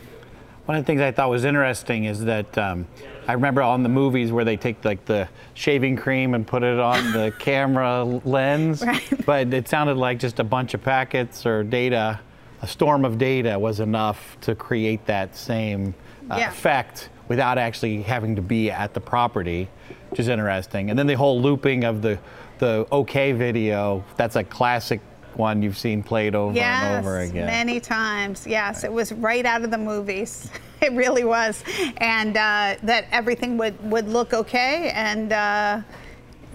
One 0.69 0.77
of 0.77 0.83
the 0.83 0.85
things 0.85 1.01
I 1.01 1.11
thought 1.11 1.31
was 1.31 1.45
interesting 1.45 2.03
is 2.03 2.25
that 2.25 2.55
um, 2.55 2.87
I 3.27 3.33
remember 3.33 3.63
on 3.63 3.81
the 3.81 3.89
movies 3.89 4.31
where 4.31 4.45
they 4.45 4.55
take 4.55 4.85
like 4.85 5.03
the 5.05 5.27
shaving 5.55 5.95
cream 5.95 6.35
and 6.35 6.45
put 6.45 6.61
it 6.61 6.77
on 6.77 7.11
the 7.11 7.33
camera 7.39 8.03
lens, 8.03 8.83
right. 8.85 9.25
but 9.25 9.51
it 9.51 9.67
sounded 9.67 9.97
like 9.97 10.19
just 10.19 10.37
a 10.37 10.43
bunch 10.43 10.75
of 10.75 10.83
packets 10.83 11.43
or 11.43 11.63
data, 11.63 12.19
a 12.61 12.67
storm 12.67 13.03
of 13.03 13.17
data 13.17 13.57
was 13.57 13.79
enough 13.79 14.37
to 14.41 14.53
create 14.53 15.03
that 15.07 15.35
same 15.35 15.95
uh, 16.29 16.35
yeah. 16.37 16.51
effect 16.51 17.09
without 17.29 17.57
actually 17.57 18.03
having 18.03 18.35
to 18.35 18.41
be 18.43 18.69
at 18.69 18.93
the 18.93 19.01
property, 19.01 19.67
which 20.11 20.19
is 20.19 20.27
interesting. 20.27 20.91
And 20.91 20.99
then 20.99 21.07
the 21.07 21.17
whole 21.17 21.41
looping 21.41 21.83
of 21.83 22.03
the 22.03 22.19
the 22.59 22.85
OK 22.91 23.31
video, 23.31 24.03
that's 24.17 24.35
a 24.35 24.43
classic 24.43 25.01
one 25.39 25.63
you've 25.63 25.77
seen 25.77 26.03
played 26.03 26.35
over 26.35 26.53
yes, 26.53 26.83
and 26.83 27.05
over 27.05 27.19
again. 27.21 27.47
many 27.47 27.79
times. 27.79 28.45
Yes, 28.45 28.83
it 28.83 28.91
was 28.91 29.11
right 29.13 29.45
out 29.45 29.63
of 29.63 29.71
the 29.71 29.77
movies. 29.77 30.51
It 30.81 30.93
really 30.93 31.25
was, 31.25 31.61
and 31.97 32.37
uh, 32.37 32.75
that 32.83 33.07
everything 33.11 33.57
would 33.57 33.75
would 33.91 34.07
look 34.07 34.33
okay, 34.33 34.91
and 34.91 35.33
uh, 35.33 35.81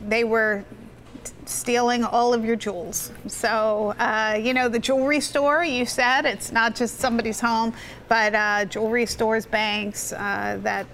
they 0.09 0.25
were 0.25 0.65
stealing 1.45 2.05
all 2.05 2.33
of 2.33 2.43
your 2.43 2.57
jewels. 2.57 3.13
So, 3.27 3.95
uh, 3.99 4.41
you 4.41 4.55
know, 4.55 4.71
the 4.71 4.79
jewelry 4.79 5.21
store, 5.21 5.63
you 5.63 5.85
said, 5.85 6.25
it's 6.25 6.53
not 6.53 6.75
just 6.75 7.01
somebody's 7.01 7.41
home, 7.41 7.75
but 8.09 8.35
uh, 8.35 8.65
jewelry 8.65 9.05
stores, 9.05 9.45
banks, 9.45 10.15
uh, 10.15 10.59
that 10.63 10.87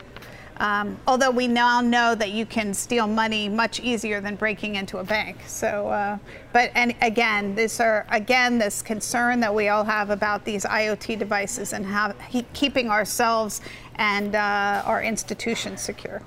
um, 0.60 0.98
although 1.06 1.30
we 1.30 1.48
now 1.48 1.80
know 1.80 2.14
that 2.14 2.32
you 2.32 2.44
can 2.44 2.74
steal 2.74 3.06
money 3.06 3.48
much 3.48 3.80
easier 3.80 4.20
than 4.20 4.36
breaking 4.36 4.74
into 4.74 4.98
a 4.98 5.04
bank. 5.04 5.38
So, 5.46 5.88
uh, 5.88 6.18
but 6.52 6.70
and 6.74 6.94
again, 7.00 7.54
this 7.54 7.80
are 7.80 8.06
again 8.10 8.58
this 8.58 8.82
concern 8.82 9.40
that 9.40 9.54
we 9.54 9.68
all 9.68 9.84
have 9.84 10.10
about 10.10 10.44
these 10.44 10.66
IoT 10.66 11.18
devices 11.18 11.72
and 11.72 11.86
how 11.86 12.14
keeping 12.52 12.90
ourselves 12.90 13.62
and 13.94 14.34
uh, 14.34 14.82
our 14.84 15.02
institutions 15.02 15.80
secure. 15.80 16.20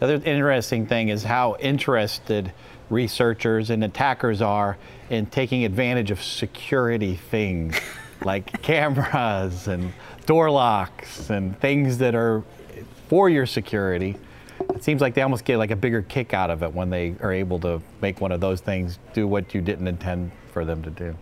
The 0.00 0.04
other 0.04 0.22
interesting 0.22 0.86
thing 0.86 1.08
is 1.08 1.24
how 1.24 1.56
interested 1.60 2.52
researchers 2.90 3.70
and 3.70 3.82
attackers 3.82 4.42
are 4.42 4.76
in 5.08 5.24
taking 5.24 5.64
advantage 5.64 6.10
of 6.10 6.22
security 6.22 7.16
things 7.16 7.80
like 8.22 8.60
cameras 8.60 9.66
and 9.66 9.94
door 10.26 10.50
locks 10.50 11.30
and 11.30 11.58
things 11.58 11.96
that 11.98 12.14
are 12.14 12.44
for 13.10 13.28
your 13.28 13.44
security. 13.44 14.16
It 14.72 14.84
seems 14.84 15.00
like 15.00 15.14
they 15.14 15.22
almost 15.22 15.44
get 15.44 15.58
like 15.58 15.72
a 15.72 15.76
bigger 15.76 16.00
kick 16.00 16.32
out 16.32 16.48
of 16.48 16.62
it 16.62 16.72
when 16.72 16.90
they 16.90 17.16
are 17.20 17.32
able 17.32 17.58
to 17.60 17.82
make 18.00 18.20
one 18.20 18.30
of 18.30 18.40
those 18.40 18.60
things 18.60 19.00
do 19.12 19.26
what 19.26 19.52
you 19.52 19.60
didn't 19.60 19.88
intend 19.88 20.30
for 20.52 20.64
them 20.64 20.82
to 20.84 20.90
do. 20.90 21.16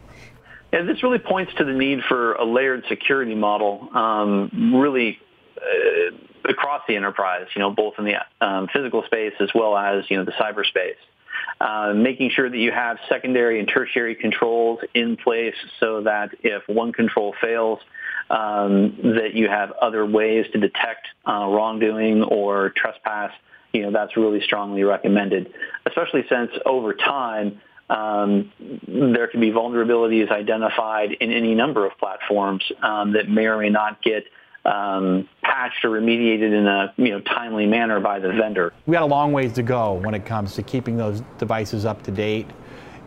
Yeah, 0.70 0.82
this 0.82 1.02
really 1.02 1.18
points 1.18 1.52
to 1.56 1.64
the 1.64 1.72
need 1.72 2.00
for 2.06 2.34
a 2.34 2.44
layered 2.44 2.84
security 2.90 3.34
model, 3.34 3.88
um, 3.96 4.74
really 4.74 5.18
uh, 5.56 6.50
across 6.50 6.82
the 6.86 6.94
enterprise. 6.94 7.46
You 7.56 7.60
know, 7.60 7.70
both 7.70 7.94
in 7.98 8.04
the 8.04 8.46
um, 8.46 8.68
physical 8.70 9.02
space 9.04 9.32
as 9.40 9.48
well 9.54 9.74
as 9.74 10.04
you 10.10 10.18
know 10.18 10.24
the 10.24 10.32
cyberspace. 10.32 11.00
Uh, 11.58 11.94
making 11.94 12.30
sure 12.30 12.50
that 12.50 12.58
you 12.58 12.70
have 12.70 12.98
secondary 13.08 13.58
and 13.58 13.68
tertiary 13.68 14.14
controls 14.14 14.80
in 14.94 15.16
place 15.16 15.54
so 15.80 16.02
that 16.02 16.28
if 16.42 16.62
one 16.68 16.92
control 16.92 17.34
fails, 17.40 17.80
um, 18.30 18.96
that 19.02 19.34
you 19.34 19.48
have 19.48 19.72
other 19.72 20.04
ways 20.04 20.46
to 20.52 20.58
detect 20.58 21.06
uh, 21.26 21.46
wrongdoing 21.48 22.22
or 22.22 22.70
trespass, 22.70 23.32
you 23.72 23.82
know, 23.82 23.90
that's 23.90 24.16
really 24.16 24.40
strongly 24.40 24.82
recommended, 24.84 25.52
especially 25.86 26.24
since 26.28 26.50
over 26.66 26.94
time, 26.94 27.60
um, 27.90 28.52
there 28.86 29.28
can 29.28 29.40
be 29.40 29.50
vulnerabilities 29.50 30.30
identified 30.30 31.12
in 31.12 31.32
any 31.32 31.54
number 31.54 31.86
of 31.86 31.96
platforms 31.98 32.62
um, 32.82 33.12
that 33.12 33.28
may 33.30 33.46
or 33.46 33.58
may 33.58 33.70
not 33.70 34.02
get 34.02 34.24
um, 34.64 35.28
patched 35.42 35.84
or 35.84 35.90
remediated 35.90 36.52
in 36.52 36.66
a 36.66 36.92
you 36.96 37.10
know 37.10 37.20
timely 37.20 37.66
manner 37.66 38.00
by 38.00 38.18
the 38.18 38.28
vendor. 38.28 38.72
We 38.86 38.92
got 38.92 39.02
a 39.02 39.06
long 39.06 39.32
ways 39.32 39.54
to 39.54 39.62
go 39.62 39.94
when 39.94 40.14
it 40.14 40.26
comes 40.26 40.54
to 40.54 40.62
keeping 40.62 40.96
those 40.96 41.22
devices 41.38 41.86
up 41.86 42.02
to 42.02 42.10
date 42.10 42.46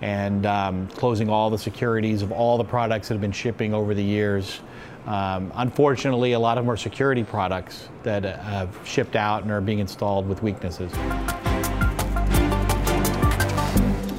and 0.02 0.48
um, 0.48 0.88
closing 0.88 1.30
all 1.30 1.52
the 1.52 1.60
securities 1.60 2.24
of 2.24 2.32
all 2.32 2.58
the 2.58 2.64
products 2.64 3.08
that 3.08 3.14
have 3.14 3.22
been 3.22 3.32
shipping 3.32 3.74
over 3.74 3.94
the 3.94 4.04
years. 4.04 4.62
Um, 5.06 5.52
unfortunately, 5.56 6.34
a 6.34 6.40
lot 6.40 6.58
of 6.58 6.64
them 6.64 6.72
are 6.72 6.78
security 6.78 7.24
products 7.24 7.90
that 8.04 8.24
uh, 8.26 8.38
have 8.38 8.80
shipped 8.86 9.16
out 9.16 9.42
and 9.44 9.52
are 9.52 9.62
being 9.62 9.80
installed 9.80 10.28
with 10.28 10.44
weaknesses. 10.44 10.92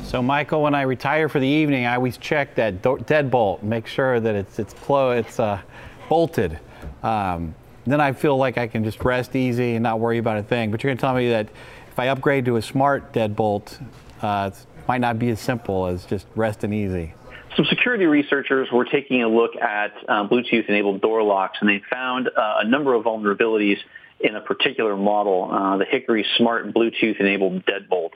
So, 0.09 0.21
Michael, 0.21 0.63
when 0.63 0.75
I 0.75 0.83
retire 0.83 1.29
for 1.29 1.39
the 1.39 1.47
evening, 1.47 1.87
I 1.87 1.95
always 1.95 2.19
check 2.19 2.55
that 2.57 2.83
deadbolt, 2.83 3.63
make 3.63 3.87
sure 3.87 4.21
that 4.21 4.35
it's 4.35 4.59
it's 4.59 4.75
it's 4.89 5.41
uh, 5.41 5.61
bolted. 6.09 6.59
Um, 7.03 7.55
then 7.87 8.01
I 8.01 8.13
feel 8.13 8.37
like 8.37 8.59
I 8.59 8.67
can 8.67 8.85
just 8.85 9.03
rest 9.05 9.35
easy 9.35 9.75
and 9.75 9.83
not 9.83 10.01
worry 10.01 10.19
about 10.19 10.37
a 10.37 10.43
thing. 10.43 10.71
But 10.71 10.83
you're 10.83 10.91
going 10.91 10.99
to 10.99 11.01
tell 11.01 11.15
me 11.15 11.31
that 11.31 11.49
if 11.91 11.99
I 11.99 12.09
upgrade 12.09 12.45
to 12.47 12.57
a 12.57 12.63
smart 12.63 13.13
deadbolt, 13.13 13.81
uh, 14.21 14.51
it 14.53 14.89
might 14.89 15.01
not 15.01 15.19
be 15.19 15.31
as 15.31 15.41
simple 15.41 15.87
as 15.87 16.05
just 16.05 16.27
resting 16.35 16.73
easy 16.73 17.15
some 17.57 17.67
security 17.67 18.07
researchers 18.07 18.69
were 18.73 18.85
taking 18.85 19.23
a 19.23 19.29
look 19.29 19.57
at 19.57 19.93
uh, 20.09 20.27
Bluetooth-enabled 20.29 21.01
door 21.01 21.23
locks, 21.23 21.59
and 21.61 21.69
they 21.69 21.83
found 21.91 22.29
uh, 22.29 22.55
a 22.61 22.65
number 22.67 22.95
of 22.95 23.05
vulnerabilities 23.05 23.77
in 24.21 24.37
a 24.37 24.41
particular 24.41 24.97
model, 24.97 25.51
uh, 25.53 25.77
the 25.77 25.85
Hickory 25.85 26.25
Smart 26.39 26.73
Bluetooth-enabled 26.73 27.65
deadbolt. 27.67 28.13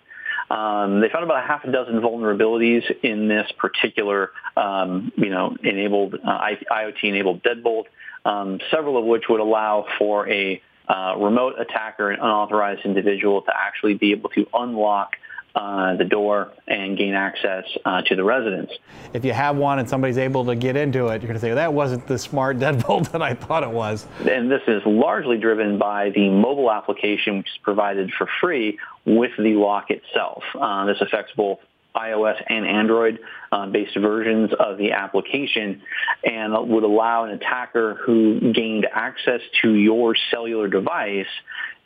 Um, 0.49 1.01
they 1.01 1.09
found 1.09 1.25
about 1.25 1.43
a 1.43 1.47
half 1.47 1.65
a 1.65 1.73
dozen 1.73 2.01
vulnerabilities 2.01 2.83
in 3.03 3.27
this 3.29 3.51
particular, 3.59 4.31
um, 4.57 5.13
you 5.17 5.31
know, 5.31 5.57
enabled 5.63 6.15
uh, 6.15 6.49
IoT-enabled 6.71 7.43
deadbolt. 7.43 7.85
Um, 8.25 8.61
several 8.71 8.97
of 8.99 9.05
which 9.05 9.25
would 9.29 9.41
allow 9.41 9.87
for 9.99 10.29
a 10.29 10.63
uh, 10.89 11.15
remote 11.19 11.55
attacker, 11.59 12.11
an 12.11 12.21
unauthorized 12.21 12.85
individual, 12.85 13.43
to 13.43 13.53
actually 13.55 13.95
be 13.95 14.13
able 14.13 14.31
to 14.31 14.47
unlock 14.55 15.17
uh, 15.57 15.97
the 15.97 16.05
door 16.05 16.53
and 16.69 16.99
gain 16.99 17.15
access 17.15 17.65
uh, 17.87 18.03
to 18.03 18.15
the 18.15 18.23
residence. 18.23 18.71
If 19.15 19.25
you 19.25 19.33
have 19.33 19.57
one 19.57 19.79
and 19.79 19.89
somebody's 19.89 20.19
able 20.19 20.45
to 20.45 20.55
get 20.55 20.77
into 20.77 21.07
it, 21.07 21.23
you're 21.23 21.29
going 21.29 21.35
to 21.35 21.41
say, 21.41 21.49
well, 21.49 21.57
that 21.57 21.73
wasn't 21.73 22.07
the 22.07 22.19
smart 22.19 22.59
deadbolt 22.61 23.11
that 23.13 23.23
I 23.23 23.33
thought 23.33 23.63
it 23.63 23.71
was. 23.71 24.07
And 24.29 24.51
this 24.51 24.61
is 24.69 24.83
largely 24.85 25.39
driven 25.39 25.79
by 25.79 26.11
the 26.11 26.29
mobile 26.29 26.71
application, 26.71 27.39
which 27.39 27.47
is 27.47 27.59
provided 27.63 28.13
for 28.19 28.29
free 28.39 28.79
with 29.07 29.31
the 29.39 29.55
lock 29.55 29.91
itself. 29.91 30.43
Uh, 30.55 30.85
this 30.85 31.01
affects 31.01 31.33
both 31.35 31.59
iOS 31.95 32.37
and 32.47 32.67
Android 32.67 33.19
uh, 33.51 33.65
based 33.67 33.97
versions 33.97 34.51
of 34.61 34.77
the 34.77 34.93
application 34.93 35.81
and 36.23 36.53
would 36.69 36.85
allow 36.85 37.25
an 37.25 37.31
attacker 37.31 37.95
who 38.05 38.53
gained 38.53 38.87
access 38.93 39.41
to 39.63 39.73
your 39.73 40.15
cellular 40.31 40.69
device 40.69 41.25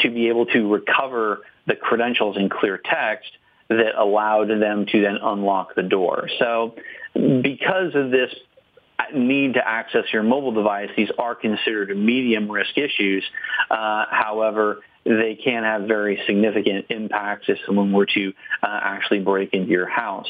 to 0.01 0.11
be 0.11 0.27
able 0.27 0.47
to 0.47 0.73
recover 0.73 1.43
the 1.69 1.77
credentials 1.77 2.37
in 2.37 2.49
clear 2.49 2.77
text 2.77 3.31
that 3.71 3.95
allowed 3.97 4.49
them 4.49 4.85
to 4.85 5.01
then 5.01 5.17
unlock 5.23 5.75
the 5.77 5.83
door. 5.83 6.29
So 6.39 6.75
because 7.15 7.95
of 7.95 8.11
this 8.11 8.35
need 9.15 9.55
to 9.55 9.67
access 9.67 10.05
your 10.13 10.23
mobile 10.23 10.53
device, 10.53 10.91
these 10.97 11.11
are 11.19 11.35
considered 11.35 11.97
medium 11.97 12.51
risk 12.51 12.77
issues. 12.77 13.25
Uh, 13.71 14.05
however, 14.11 14.81
they 15.05 15.39
can 15.43 15.63
have 15.63 15.83
very 15.83 16.21
significant 16.27 16.87
impacts 16.91 17.47
if 17.49 17.59
someone 17.65 17.93
were 17.93 18.07
to 18.07 18.33
uh, 18.63 18.81
actually 18.83 19.21
break 19.21 19.55
into 19.55 19.71
your 19.71 19.89
house. 19.89 20.29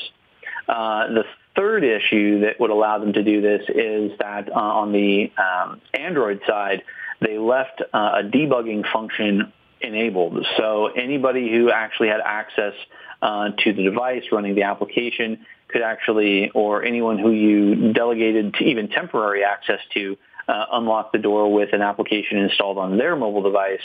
Uh, 0.68 1.08
the 1.08 1.24
third 1.56 1.82
issue 1.82 2.40
that 2.40 2.60
would 2.60 2.70
allow 2.70 2.98
them 2.98 3.12
to 3.12 3.24
do 3.24 3.40
this 3.40 3.62
is 3.68 4.12
that 4.18 4.48
uh, 4.50 4.54
on 4.54 4.92
the 4.92 5.32
um, 5.36 5.80
Android 5.94 6.40
side, 6.46 6.82
they 7.20 7.38
left 7.38 7.82
uh, 7.92 8.20
a 8.20 8.22
debugging 8.22 8.84
function 8.92 9.52
enabled. 9.80 10.46
So 10.56 10.86
anybody 10.86 11.50
who 11.50 11.70
actually 11.70 12.08
had 12.08 12.20
access 12.24 12.74
uh, 13.22 13.50
to 13.50 13.72
the 13.72 13.82
device 13.82 14.24
running 14.32 14.54
the 14.54 14.62
application 14.62 15.44
could 15.68 15.82
actually, 15.82 16.50
or 16.50 16.82
anyone 16.82 17.18
who 17.18 17.30
you 17.30 17.92
delegated 17.92 18.54
to 18.54 18.64
even 18.64 18.88
temporary 18.88 19.44
access 19.44 19.78
to, 19.94 20.16
uh, 20.48 20.66
unlock 20.72 21.12
the 21.12 21.18
door 21.18 21.52
with 21.52 21.72
an 21.72 21.80
application 21.80 22.38
installed 22.38 22.76
on 22.76 22.98
their 22.98 23.14
mobile 23.14 23.42
device 23.42 23.82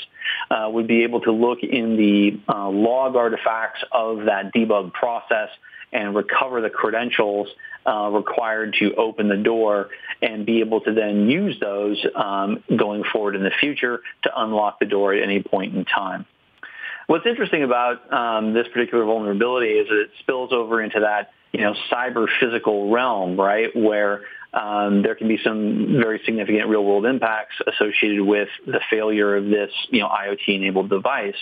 uh, 0.50 0.68
would 0.68 0.88
be 0.88 1.04
able 1.04 1.22
to 1.22 1.32
look 1.32 1.60
in 1.62 1.96
the 1.96 2.39
uh, 2.51 2.68
log 2.70 3.15
artifacts 3.15 3.84
of 3.92 4.25
that 4.25 4.51
debug 4.54 4.92
process 4.94 5.50
and 5.94 6.15
recover 6.15 6.62
the 6.62 6.70
credentials 6.70 7.48
uh, 7.86 8.10
required 8.10 8.75
to 8.80 8.96
open 8.96 9.27
the 9.30 9.38
door 9.38 9.89
and 10.22 10.46
be 10.46 10.60
able 10.62 10.82
to 10.82 10.92
then 10.92 11.30
use 11.30 11.60
those 11.60 12.04
um, 12.15 12.63
going 12.75 13.04
forward 13.04 13.36
in 13.36 13.44
the 13.44 13.51
future 13.60 14.01
to 14.24 14.32
unlock 14.36 14.80
the 14.80 14.86
door 14.86 15.13
at 15.13 15.22
any 15.22 15.44
point 15.44 15.75
in 15.75 15.86
time. 15.86 16.25
What's 17.07 17.25
interesting 17.25 17.63
about 17.63 18.12
um, 18.12 18.53
this 18.53 18.67
particular 18.67 19.05
vulnerability 19.05 19.71
is 19.71 19.88
that 19.88 20.01
it 20.01 20.09
spills 20.19 20.51
over 20.51 20.81
into 20.81 21.01
that 21.01 21.31
you 21.51 21.62
know 21.62 21.74
cyber 21.91 22.27
physical 22.39 22.89
realm, 22.89 23.39
right, 23.39 23.75
where 23.75 24.21
um, 24.53 25.03
there 25.03 25.15
can 25.15 25.27
be 25.27 25.38
some 25.43 25.97
very 26.01 26.21
significant 26.25 26.67
real 26.67 26.83
world 26.83 27.05
impacts 27.05 27.55
associated 27.67 28.21
with 28.21 28.50
the 28.65 28.79
failure 28.89 29.35
of 29.35 29.45
this 29.45 29.71
you 29.89 30.01
know 30.01 30.07
IoT 30.07 30.47
enabled 30.47 30.89
device. 30.89 31.35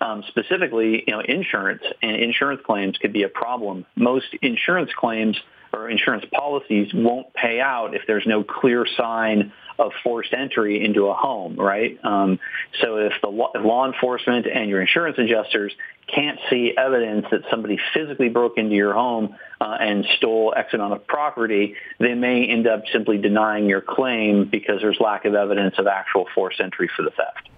Um, 0.00 0.22
specifically, 0.28 1.02
you 1.06 1.12
know, 1.12 1.20
insurance 1.20 1.82
and 2.02 2.16
insurance 2.16 2.60
claims 2.64 2.96
could 2.98 3.12
be 3.12 3.24
a 3.24 3.28
problem. 3.28 3.84
Most 3.96 4.26
insurance 4.40 4.90
claims 4.96 5.36
or 5.72 5.88
insurance 5.88 6.24
policies 6.32 6.92
won't 6.94 7.32
pay 7.34 7.60
out 7.60 7.94
if 7.94 8.02
there's 8.06 8.26
no 8.26 8.42
clear 8.42 8.86
sign 8.96 9.52
of 9.78 9.92
forced 10.02 10.34
entry 10.34 10.84
into 10.84 11.06
a 11.06 11.14
home, 11.14 11.56
right? 11.56 11.98
Um, 12.04 12.40
so 12.80 12.96
if 12.96 13.12
the 13.22 13.28
law, 13.28 13.52
if 13.54 13.64
law 13.64 13.86
enforcement 13.86 14.46
and 14.46 14.68
your 14.68 14.80
insurance 14.80 15.18
adjusters 15.18 15.72
can't 16.12 16.38
see 16.50 16.72
evidence 16.76 17.26
that 17.30 17.42
somebody 17.50 17.78
physically 17.94 18.28
broke 18.28 18.58
into 18.58 18.74
your 18.74 18.92
home 18.92 19.36
uh, 19.60 19.76
and 19.80 20.04
stole 20.16 20.52
X 20.56 20.74
amount 20.74 20.94
of 20.94 21.06
property, 21.06 21.76
they 22.00 22.14
may 22.14 22.46
end 22.46 22.66
up 22.66 22.82
simply 22.92 23.18
denying 23.18 23.66
your 23.66 23.80
claim 23.80 24.48
because 24.50 24.80
there's 24.80 24.98
lack 25.00 25.24
of 25.24 25.34
evidence 25.34 25.76
of 25.78 25.86
actual 25.86 26.26
forced 26.34 26.60
entry 26.60 26.88
for 26.96 27.02
the 27.02 27.10
theft. 27.10 27.48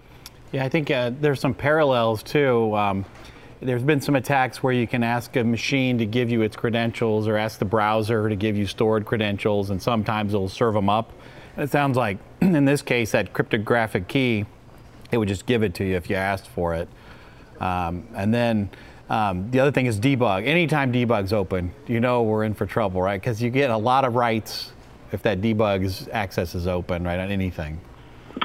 Yeah, 0.51 0.65
I 0.65 0.69
think 0.69 0.91
uh, 0.91 1.11
there's 1.19 1.39
some 1.39 1.53
parallels 1.53 2.23
too. 2.23 2.75
Um, 2.75 3.05
there's 3.61 3.83
been 3.83 4.01
some 4.01 4.15
attacks 4.15 4.63
where 4.63 4.73
you 4.73 4.87
can 4.87 5.03
ask 5.03 5.35
a 5.35 5.43
machine 5.43 5.99
to 5.99 6.05
give 6.05 6.31
you 6.31 6.41
its 6.41 6.55
credentials 6.55 7.27
or 7.27 7.37
ask 7.37 7.59
the 7.59 7.65
browser 7.65 8.27
to 8.27 8.35
give 8.35 8.57
you 8.57 8.65
stored 8.65 9.05
credentials, 9.05 9.69
and 9.69 9.81
sometimes 9.81 10.33
it'll 10.33 10.49
serve 10.49 10.73
them 10.73 10.89
up. 10.89 11.11
And 11.55 11.63
it 11.63 11.71
sounds 11.71 11.95
like, 11.95 12.17
in 12.41 12.65
this 12.65 12.81
case, 12.81 13.11
that 13.11 13.33
cryptographic 13.33 14.07
key, 14.07 14.45
it 15.11 15.17
would 15.17 15.27
just 15.27 15.45
give 15.45 15.61
it 15.61 15.75
to 15.75 15.85
you 15.85 15.95
if 15.95 16.09
you 16.09 16.15
asked 16.15 16.47
for 16.47 16.73
it. 16.73 16.89
Um, 17.59 18.07
and 18.15 18.33
then 18.33 18.69
um, 19.09 19.51
the 19.51 19.59
other 19.59 19.71
thing 19.71 19.85
is 19.85 19.99
debug. 19.99 20.47
Anytime 20.47 20.91
debug's 20.91 21.31
open, 21.31 21.71
you 21.85 21.99
know 21.99 22.23
we're 22.23 22.43
in 22.43 22.55
for 22.55 22.65
trouble, 22.65 23.01
right? 23.01 23.21
Because 23.21 23.41
you 23.41 23.51
get 23.51 23.69
a 23.69 23.77
lot 23.77 24.05
of 24.05 24.15
rights 24.15 24.71
if 25.11 25.21
that 25.23 25.41
debug's 25.41 26.07
access 26.11 26.55
is 26.55 26.65
open, 26.65 27.03
right, 27.03 27.19
on 27.19 27.29
anything. 27.29 27.79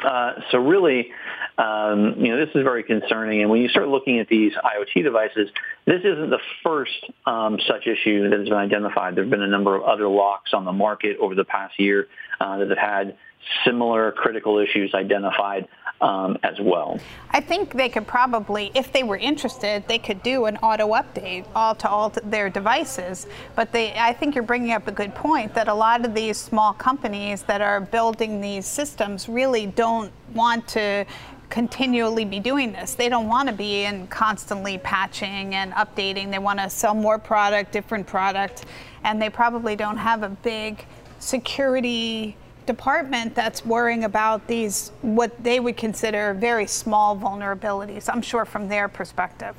Uh, 0.05 0.33
so 0.51 0.59
really, 0.59 1.11
um, 1.59 2.15
you 2.19 2.29
know, 2.29 2.45
this 2.45 2.55
is 2.55 2.63
very 2.63 2.83
concerning. 2.83 3.41
And 3.41 3.51
when 3.51 3.63
you 3.63 3.69
start 3.69 3.89
looking 3.89 4.19
at 4.19 4.29
these 4.29 4.53
IoT 4.53 5.03
devices, 5.03 5.49
this 5.87 6.01
isn't 6.05 6.31
the 6.31 6.41
first 6.63 7.05
um, 7.25 7.59
such 7.67 7.87
issue 7.87 8.29
that 8.29 8.39
has 8.39 8.49
been 8.49 8.59
identified. 8.59 9.15
There 9.15 9.25
have 9.25 9.31
been 9.31 9.43
a 9.43 9.49
number 9.49 9.75
of 9.75 9.83
other 9.85 10.09
locks 10.09 10.53
on 10.53 10.65
the 10.65 10.73
market 10.73 11.17
over 11.19 11.35
the 11.35 11.45
past 11.45 11.79
year 11.81 12.09
uh, 12.41 12.59
that 12.59 12.69
have 12.69 12.79
had 12.79 13.17
similar 13.65 14.13
critical 14.13 14.59
issues 14.59 14.93
identified 14.95 15.69
um, 16.01 16.37
as 16.43 16.55
well. 16.61 16.99
I 17.31 17.41
think 17.41 17.73
they 17.73 17.89
could 17.89 18.07
probably, 18.07 18.71
if 18.75 18.93
they 18.93 19.03
were 19.03 19.17
interested, 19.17 19.87
they 19.89 19.99
could 19.99 20.23
do 20.23 20.45
an 20.45 20.57
auto 20.59 20.93
update 20.93 21.47
all 21.55 21.75
to 21.77 21.89
all 21.89 22.11
to 22.11 22.21
their 22.21 22.51
devices. 22.51 23.27
But 23.55 23.73
they, 23.73 23.95
I 23.95 24.13
think 24.13 24.35
you're 24.35 24.45
bringing 24.45 24.73
up 24.73 24.89
a 24.89 24.93
good 24.93 25.15
point 25.15 25.55
that 25.55 25.69
a 25.69 25.75
lot 25.75 26.05
of 26.05 26.15
these 26.15 26.37
small 26.37 26.75
companies 26.75 27.43
that 27.43 27.61
are 27.61 27.81
building 27.81 28.41
these 28.41 28.67
systems 28.67 29.29
really 29.29 29.67
don't 29.67 30.13
want 30.35 30.69
to 30.69 31.07
continually 31.49 32.25
be 32.25 32.41
doing 32.41 32.73
this. 32.73 32.95
They 32.95 33.09
don't 33.09 33.29
want 33.29 33.49
to 33.49 33.55
be 33.55 33.85
in 33.85 34.07
constantly 34.09 34.79
patching 34.79 35.55
and 35.55 35.73
updating. 35.73 36.31
They 36.31 36.39
want 36.39 36.59
to 36.59 36.69
sell 36.69 36.95
more 36.95 37.19
product, 37.19 37.73
different 37.73 38.07
product, 38.07 38.65
and 39.05 39.21
they 39.21 39.31
probably 39.31 39.77
don't 39.77 39.97
have 39.97 40.23
a 40.23 40.29
big 40.29 40.85
security 41.19 42.37
department 42.67 43.35
that's 43.35 43.65
worrying 43.65 44.05
about 44.05 44.47
these, 44.49 44.91
what 45.03 45.43
they 45.43 45.61
would 45.61 45.77
consider 45.77 46.35
very 46.35 46.67
small 46.67 47.17
vulnerabilities, 47.17 48.09
I'm 48.13 48.23
sure 48.23 48.45
from 48.45 48.69
their 48.69 48.89
perspective. 48.89 49.55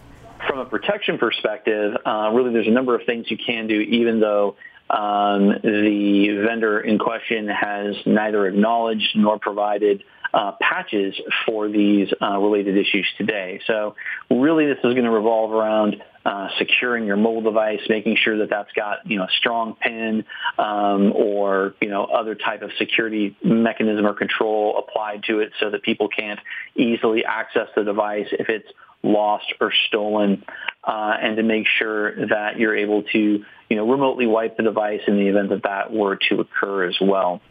From 0.47 0.59
a 0.59 0.65
protection 0.65 1.17
perspective, 1.17 1.95
uh, 2.05 2.31
really 2.33 2.51
there's 2.51 2.67
a 2.67 2.71
number 2.71 2.93
of 2.93 3.05
things 3.05 3.31
you 3.31 3.37
can 3.37 3.67
do 3.67 3.79
even 3.79 4.19
though 4.19 4.55
um, 4.89 5.49
the 5.63 6.43
vendor 6.45 6.79
in 6.79 6.97
question 6.97 7.47
has 7.47 7.95
neither 8.05 8.47
acknowledged 8.47 9.15
nor 9.15 9.39
provided 9.39 10.03
uh, 10.33 10.53
patches 10.59 11.15
for 11.45 11.67
these 11.69 12.09
uh, 12.21 12.37
related 12.37 12.77
issues 12.77 13.07
today. 13.17 13.59
So 13.67 13.95
really 14.29 14.65
this 14.65 14.77
is 14.77 14.93
going 14.93 15.05
to 15.05 15.11
revolve 15.11 15.51
around 15.51 16.01
uh, 16.27 16.49
securing 16.57 17.05
your 17.05 17.15
mobile 17.15 17.41
device, 17.41 17.79
making 17.87 18.17
sure 18.21 18.39
that 18.39 18.49
that's 18.49 18.71
got 18.73 19.09
you 19.09 19.17
know 19.17 19.23
a 19.23 19.31
strong 19.39 19.75
pin 19.75 20.25
um, 20.57 21.13
or 21.13 21.73
you 21.81 21.87
know 21.87 22.03
other 22.03 22.35
type 22.35 22.61
of 22.63 22.71
security 22.77 23.37
mechanism 23.41 24.05
or 24.05 24.13
control 24.13 24.77
applied 24.77 25.23
to 25.23 25.39
it, 25.39 25.53
so 25.59 25.69
that 25.69 25.83
people 25.83 26.09
can't 26.09 26.39
easily 26.75 27.23
access 27.23 27.69
the 27.77 27.83
device 27.85 28.27
if 28.31 28.49
it's 28.49 28.67
lost 29.03 29.45
or 29.61 29.71
stolen, 29.87 30.43
uh, 30.83 31.13
and 31.21 31.37
to 31.37 31.43
make 31.43 31.65
sure 31.79 32.27
that 32.27 32.59
you're 32.59 32.75
able 32.75 33.03
to 33.03 33.45
you 33.69 33.77
know 33.77 33.89
remotely 33.89 34.25
wipe 34.25 34.57
the 34.57 34.63
device 34.63 35.01
in 35.07 35.15
the 35.15 35.27
event 35.27 35.47
that 35.47 35.63
that 35.63 35.93
were 35.93 36.17
to 36.29 36.41
occur 36.41 36.89
as 36.89 36.97
well. 36.99 37.41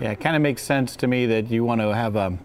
Yeah, 0.00 0.10
it 0.10 0.20
kind 0.20 0.36
of 0.36 0.42
makes 0.42 0.62
sense 0.62 0.94
to 0.96 1.06
me 1.06 1.26
that 1.26 1.50
you 1.50 1.64
want 1.64 1.80
to 1.80 1.94
have 1.94 2.16
a 2.16 2.26
um, 2.26 2.38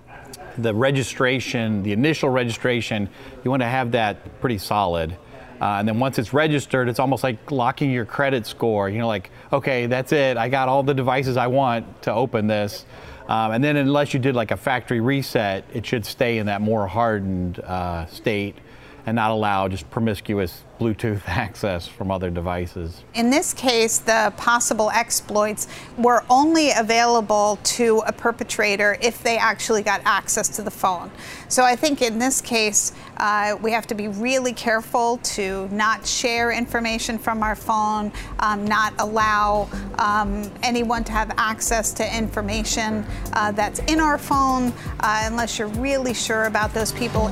the 0.57 0.73
registration, 0.73 1.83
the 1.83 1.91
initial 1.93 2.29
registration, 2.29 3.09
you 3.43 3.51
want 3.51 3.61
to 3.61 3.67
have 3.67 3.91
that 3.91 4.39
pretty 4.41 4.57
solid. 4.57 5.17
Uh, 5.61 5.77
and 5.77 5.87
then 5.87 5.99
once 5.99 6.17
it's 6.17 6.33
registered, 6.33 6.89
it's 6.89 6.99
almost 6.99 7.23
like 7.23 7.51
locking 7.51 7.91
your 7.91 8.05
credit 8.05 8.45
score. 8.47 8.89
You 8.89 8.99
know, 8.99 9.07
like, 9.07 9.29
okay, 9.53 9.85
that's 9.85 10.11
it. 10.11 10.37
I 10.37 10.49
got 10.49 10.67
all 10.67 10.81
the 10.81 10.93
devices 10.93 11.37
I 11.37 11.47
want 11.47 12.01
to 12.03 12.13
open 12.13 12.47
this. 12.47 12.85
Um, 13.27 13.51
and 13.51 13.63
then 13.63 13.77
unless 13.77 14.13
you 14.13 14.19
did 14.19 14.35
like 14.35 14.51
a 14.51 14.57
factory 14.57 14.99
reset, 14.99 15.63
it 15.73 15.85
should 15.85 16.05
stay 16.05 16.39
in 16.39 16.47
that 16.47 16.61
more 16.61 16.87
hardened 16.87 17.59
uh, 17.59 18.07
state 18.07 18.57
and 19.05 19.15
not 19.15 19.31
allow 19.31 19.67
just 19.67 19.89
promiscuous 19.89 20.63
Bluetooth 20.79 21.21
access 21.27 21.87
from 21.87 22.09
other 22.09 22.29
devices. 22.29 23.03
In 23.13 23.29
this 23.29 23.53
case, 23.53 23.99
the 23.99 24.33
possible 24.37 24.89
exploits 24.89 25.67
were 25.97 26.23
only 26.29 26.71
available 26.71 27.59
to 27.63 28.01
a 28.07 28.11
perpetrator 28.11 28.97
if 29.01 29.21
they 29.21 29.37
actually 29.37 29.83
got 29.83 30.01
access 30.05 30.49
to 30.49 30.63
the 30.63 30.71
phone. 30.71 31.11
So 31.47 31.63
I 31.63 31.75
think 31.75 32.01
in 32.01 32.17
this 32.17 32.41
case, 32.41 32.93
uh, 33.17 33.55
we 33.61 33.71
have 33.71 33.85
to 33.87 33.95
be 33.95 34.07
really 34.07 34.53
careful 34.53 35.17
to 35.17 35.67
not 35.69 36.07
share 36.07 36.51
information 36.51 37.19
from 37.19 37.43
our 37.43 37.55
phone, 37.55 38.11
um, 38.39 38.65
not 38.65 38.93
allow 38.99 39.69
um, 39.99 40.49
anyone 40.63 41.03
to 41.03 41.11
have 41.11 41.31
access 41.37 41.93
to 41.93 42.17
information 42.17 43.05
uh, 43.33 43.51
that's 43.51 43.79
in 43.81 43.99
our 43.99 44.17
phone 44.17 44.73
uh, 45.01 45.23
unless 45.25 45.59
you're 45.59 45.67
really 45.67 46.13
sure 46.13 46.45
about 46.45 46.73
those 46.73 46.91
people. 46.91 47.31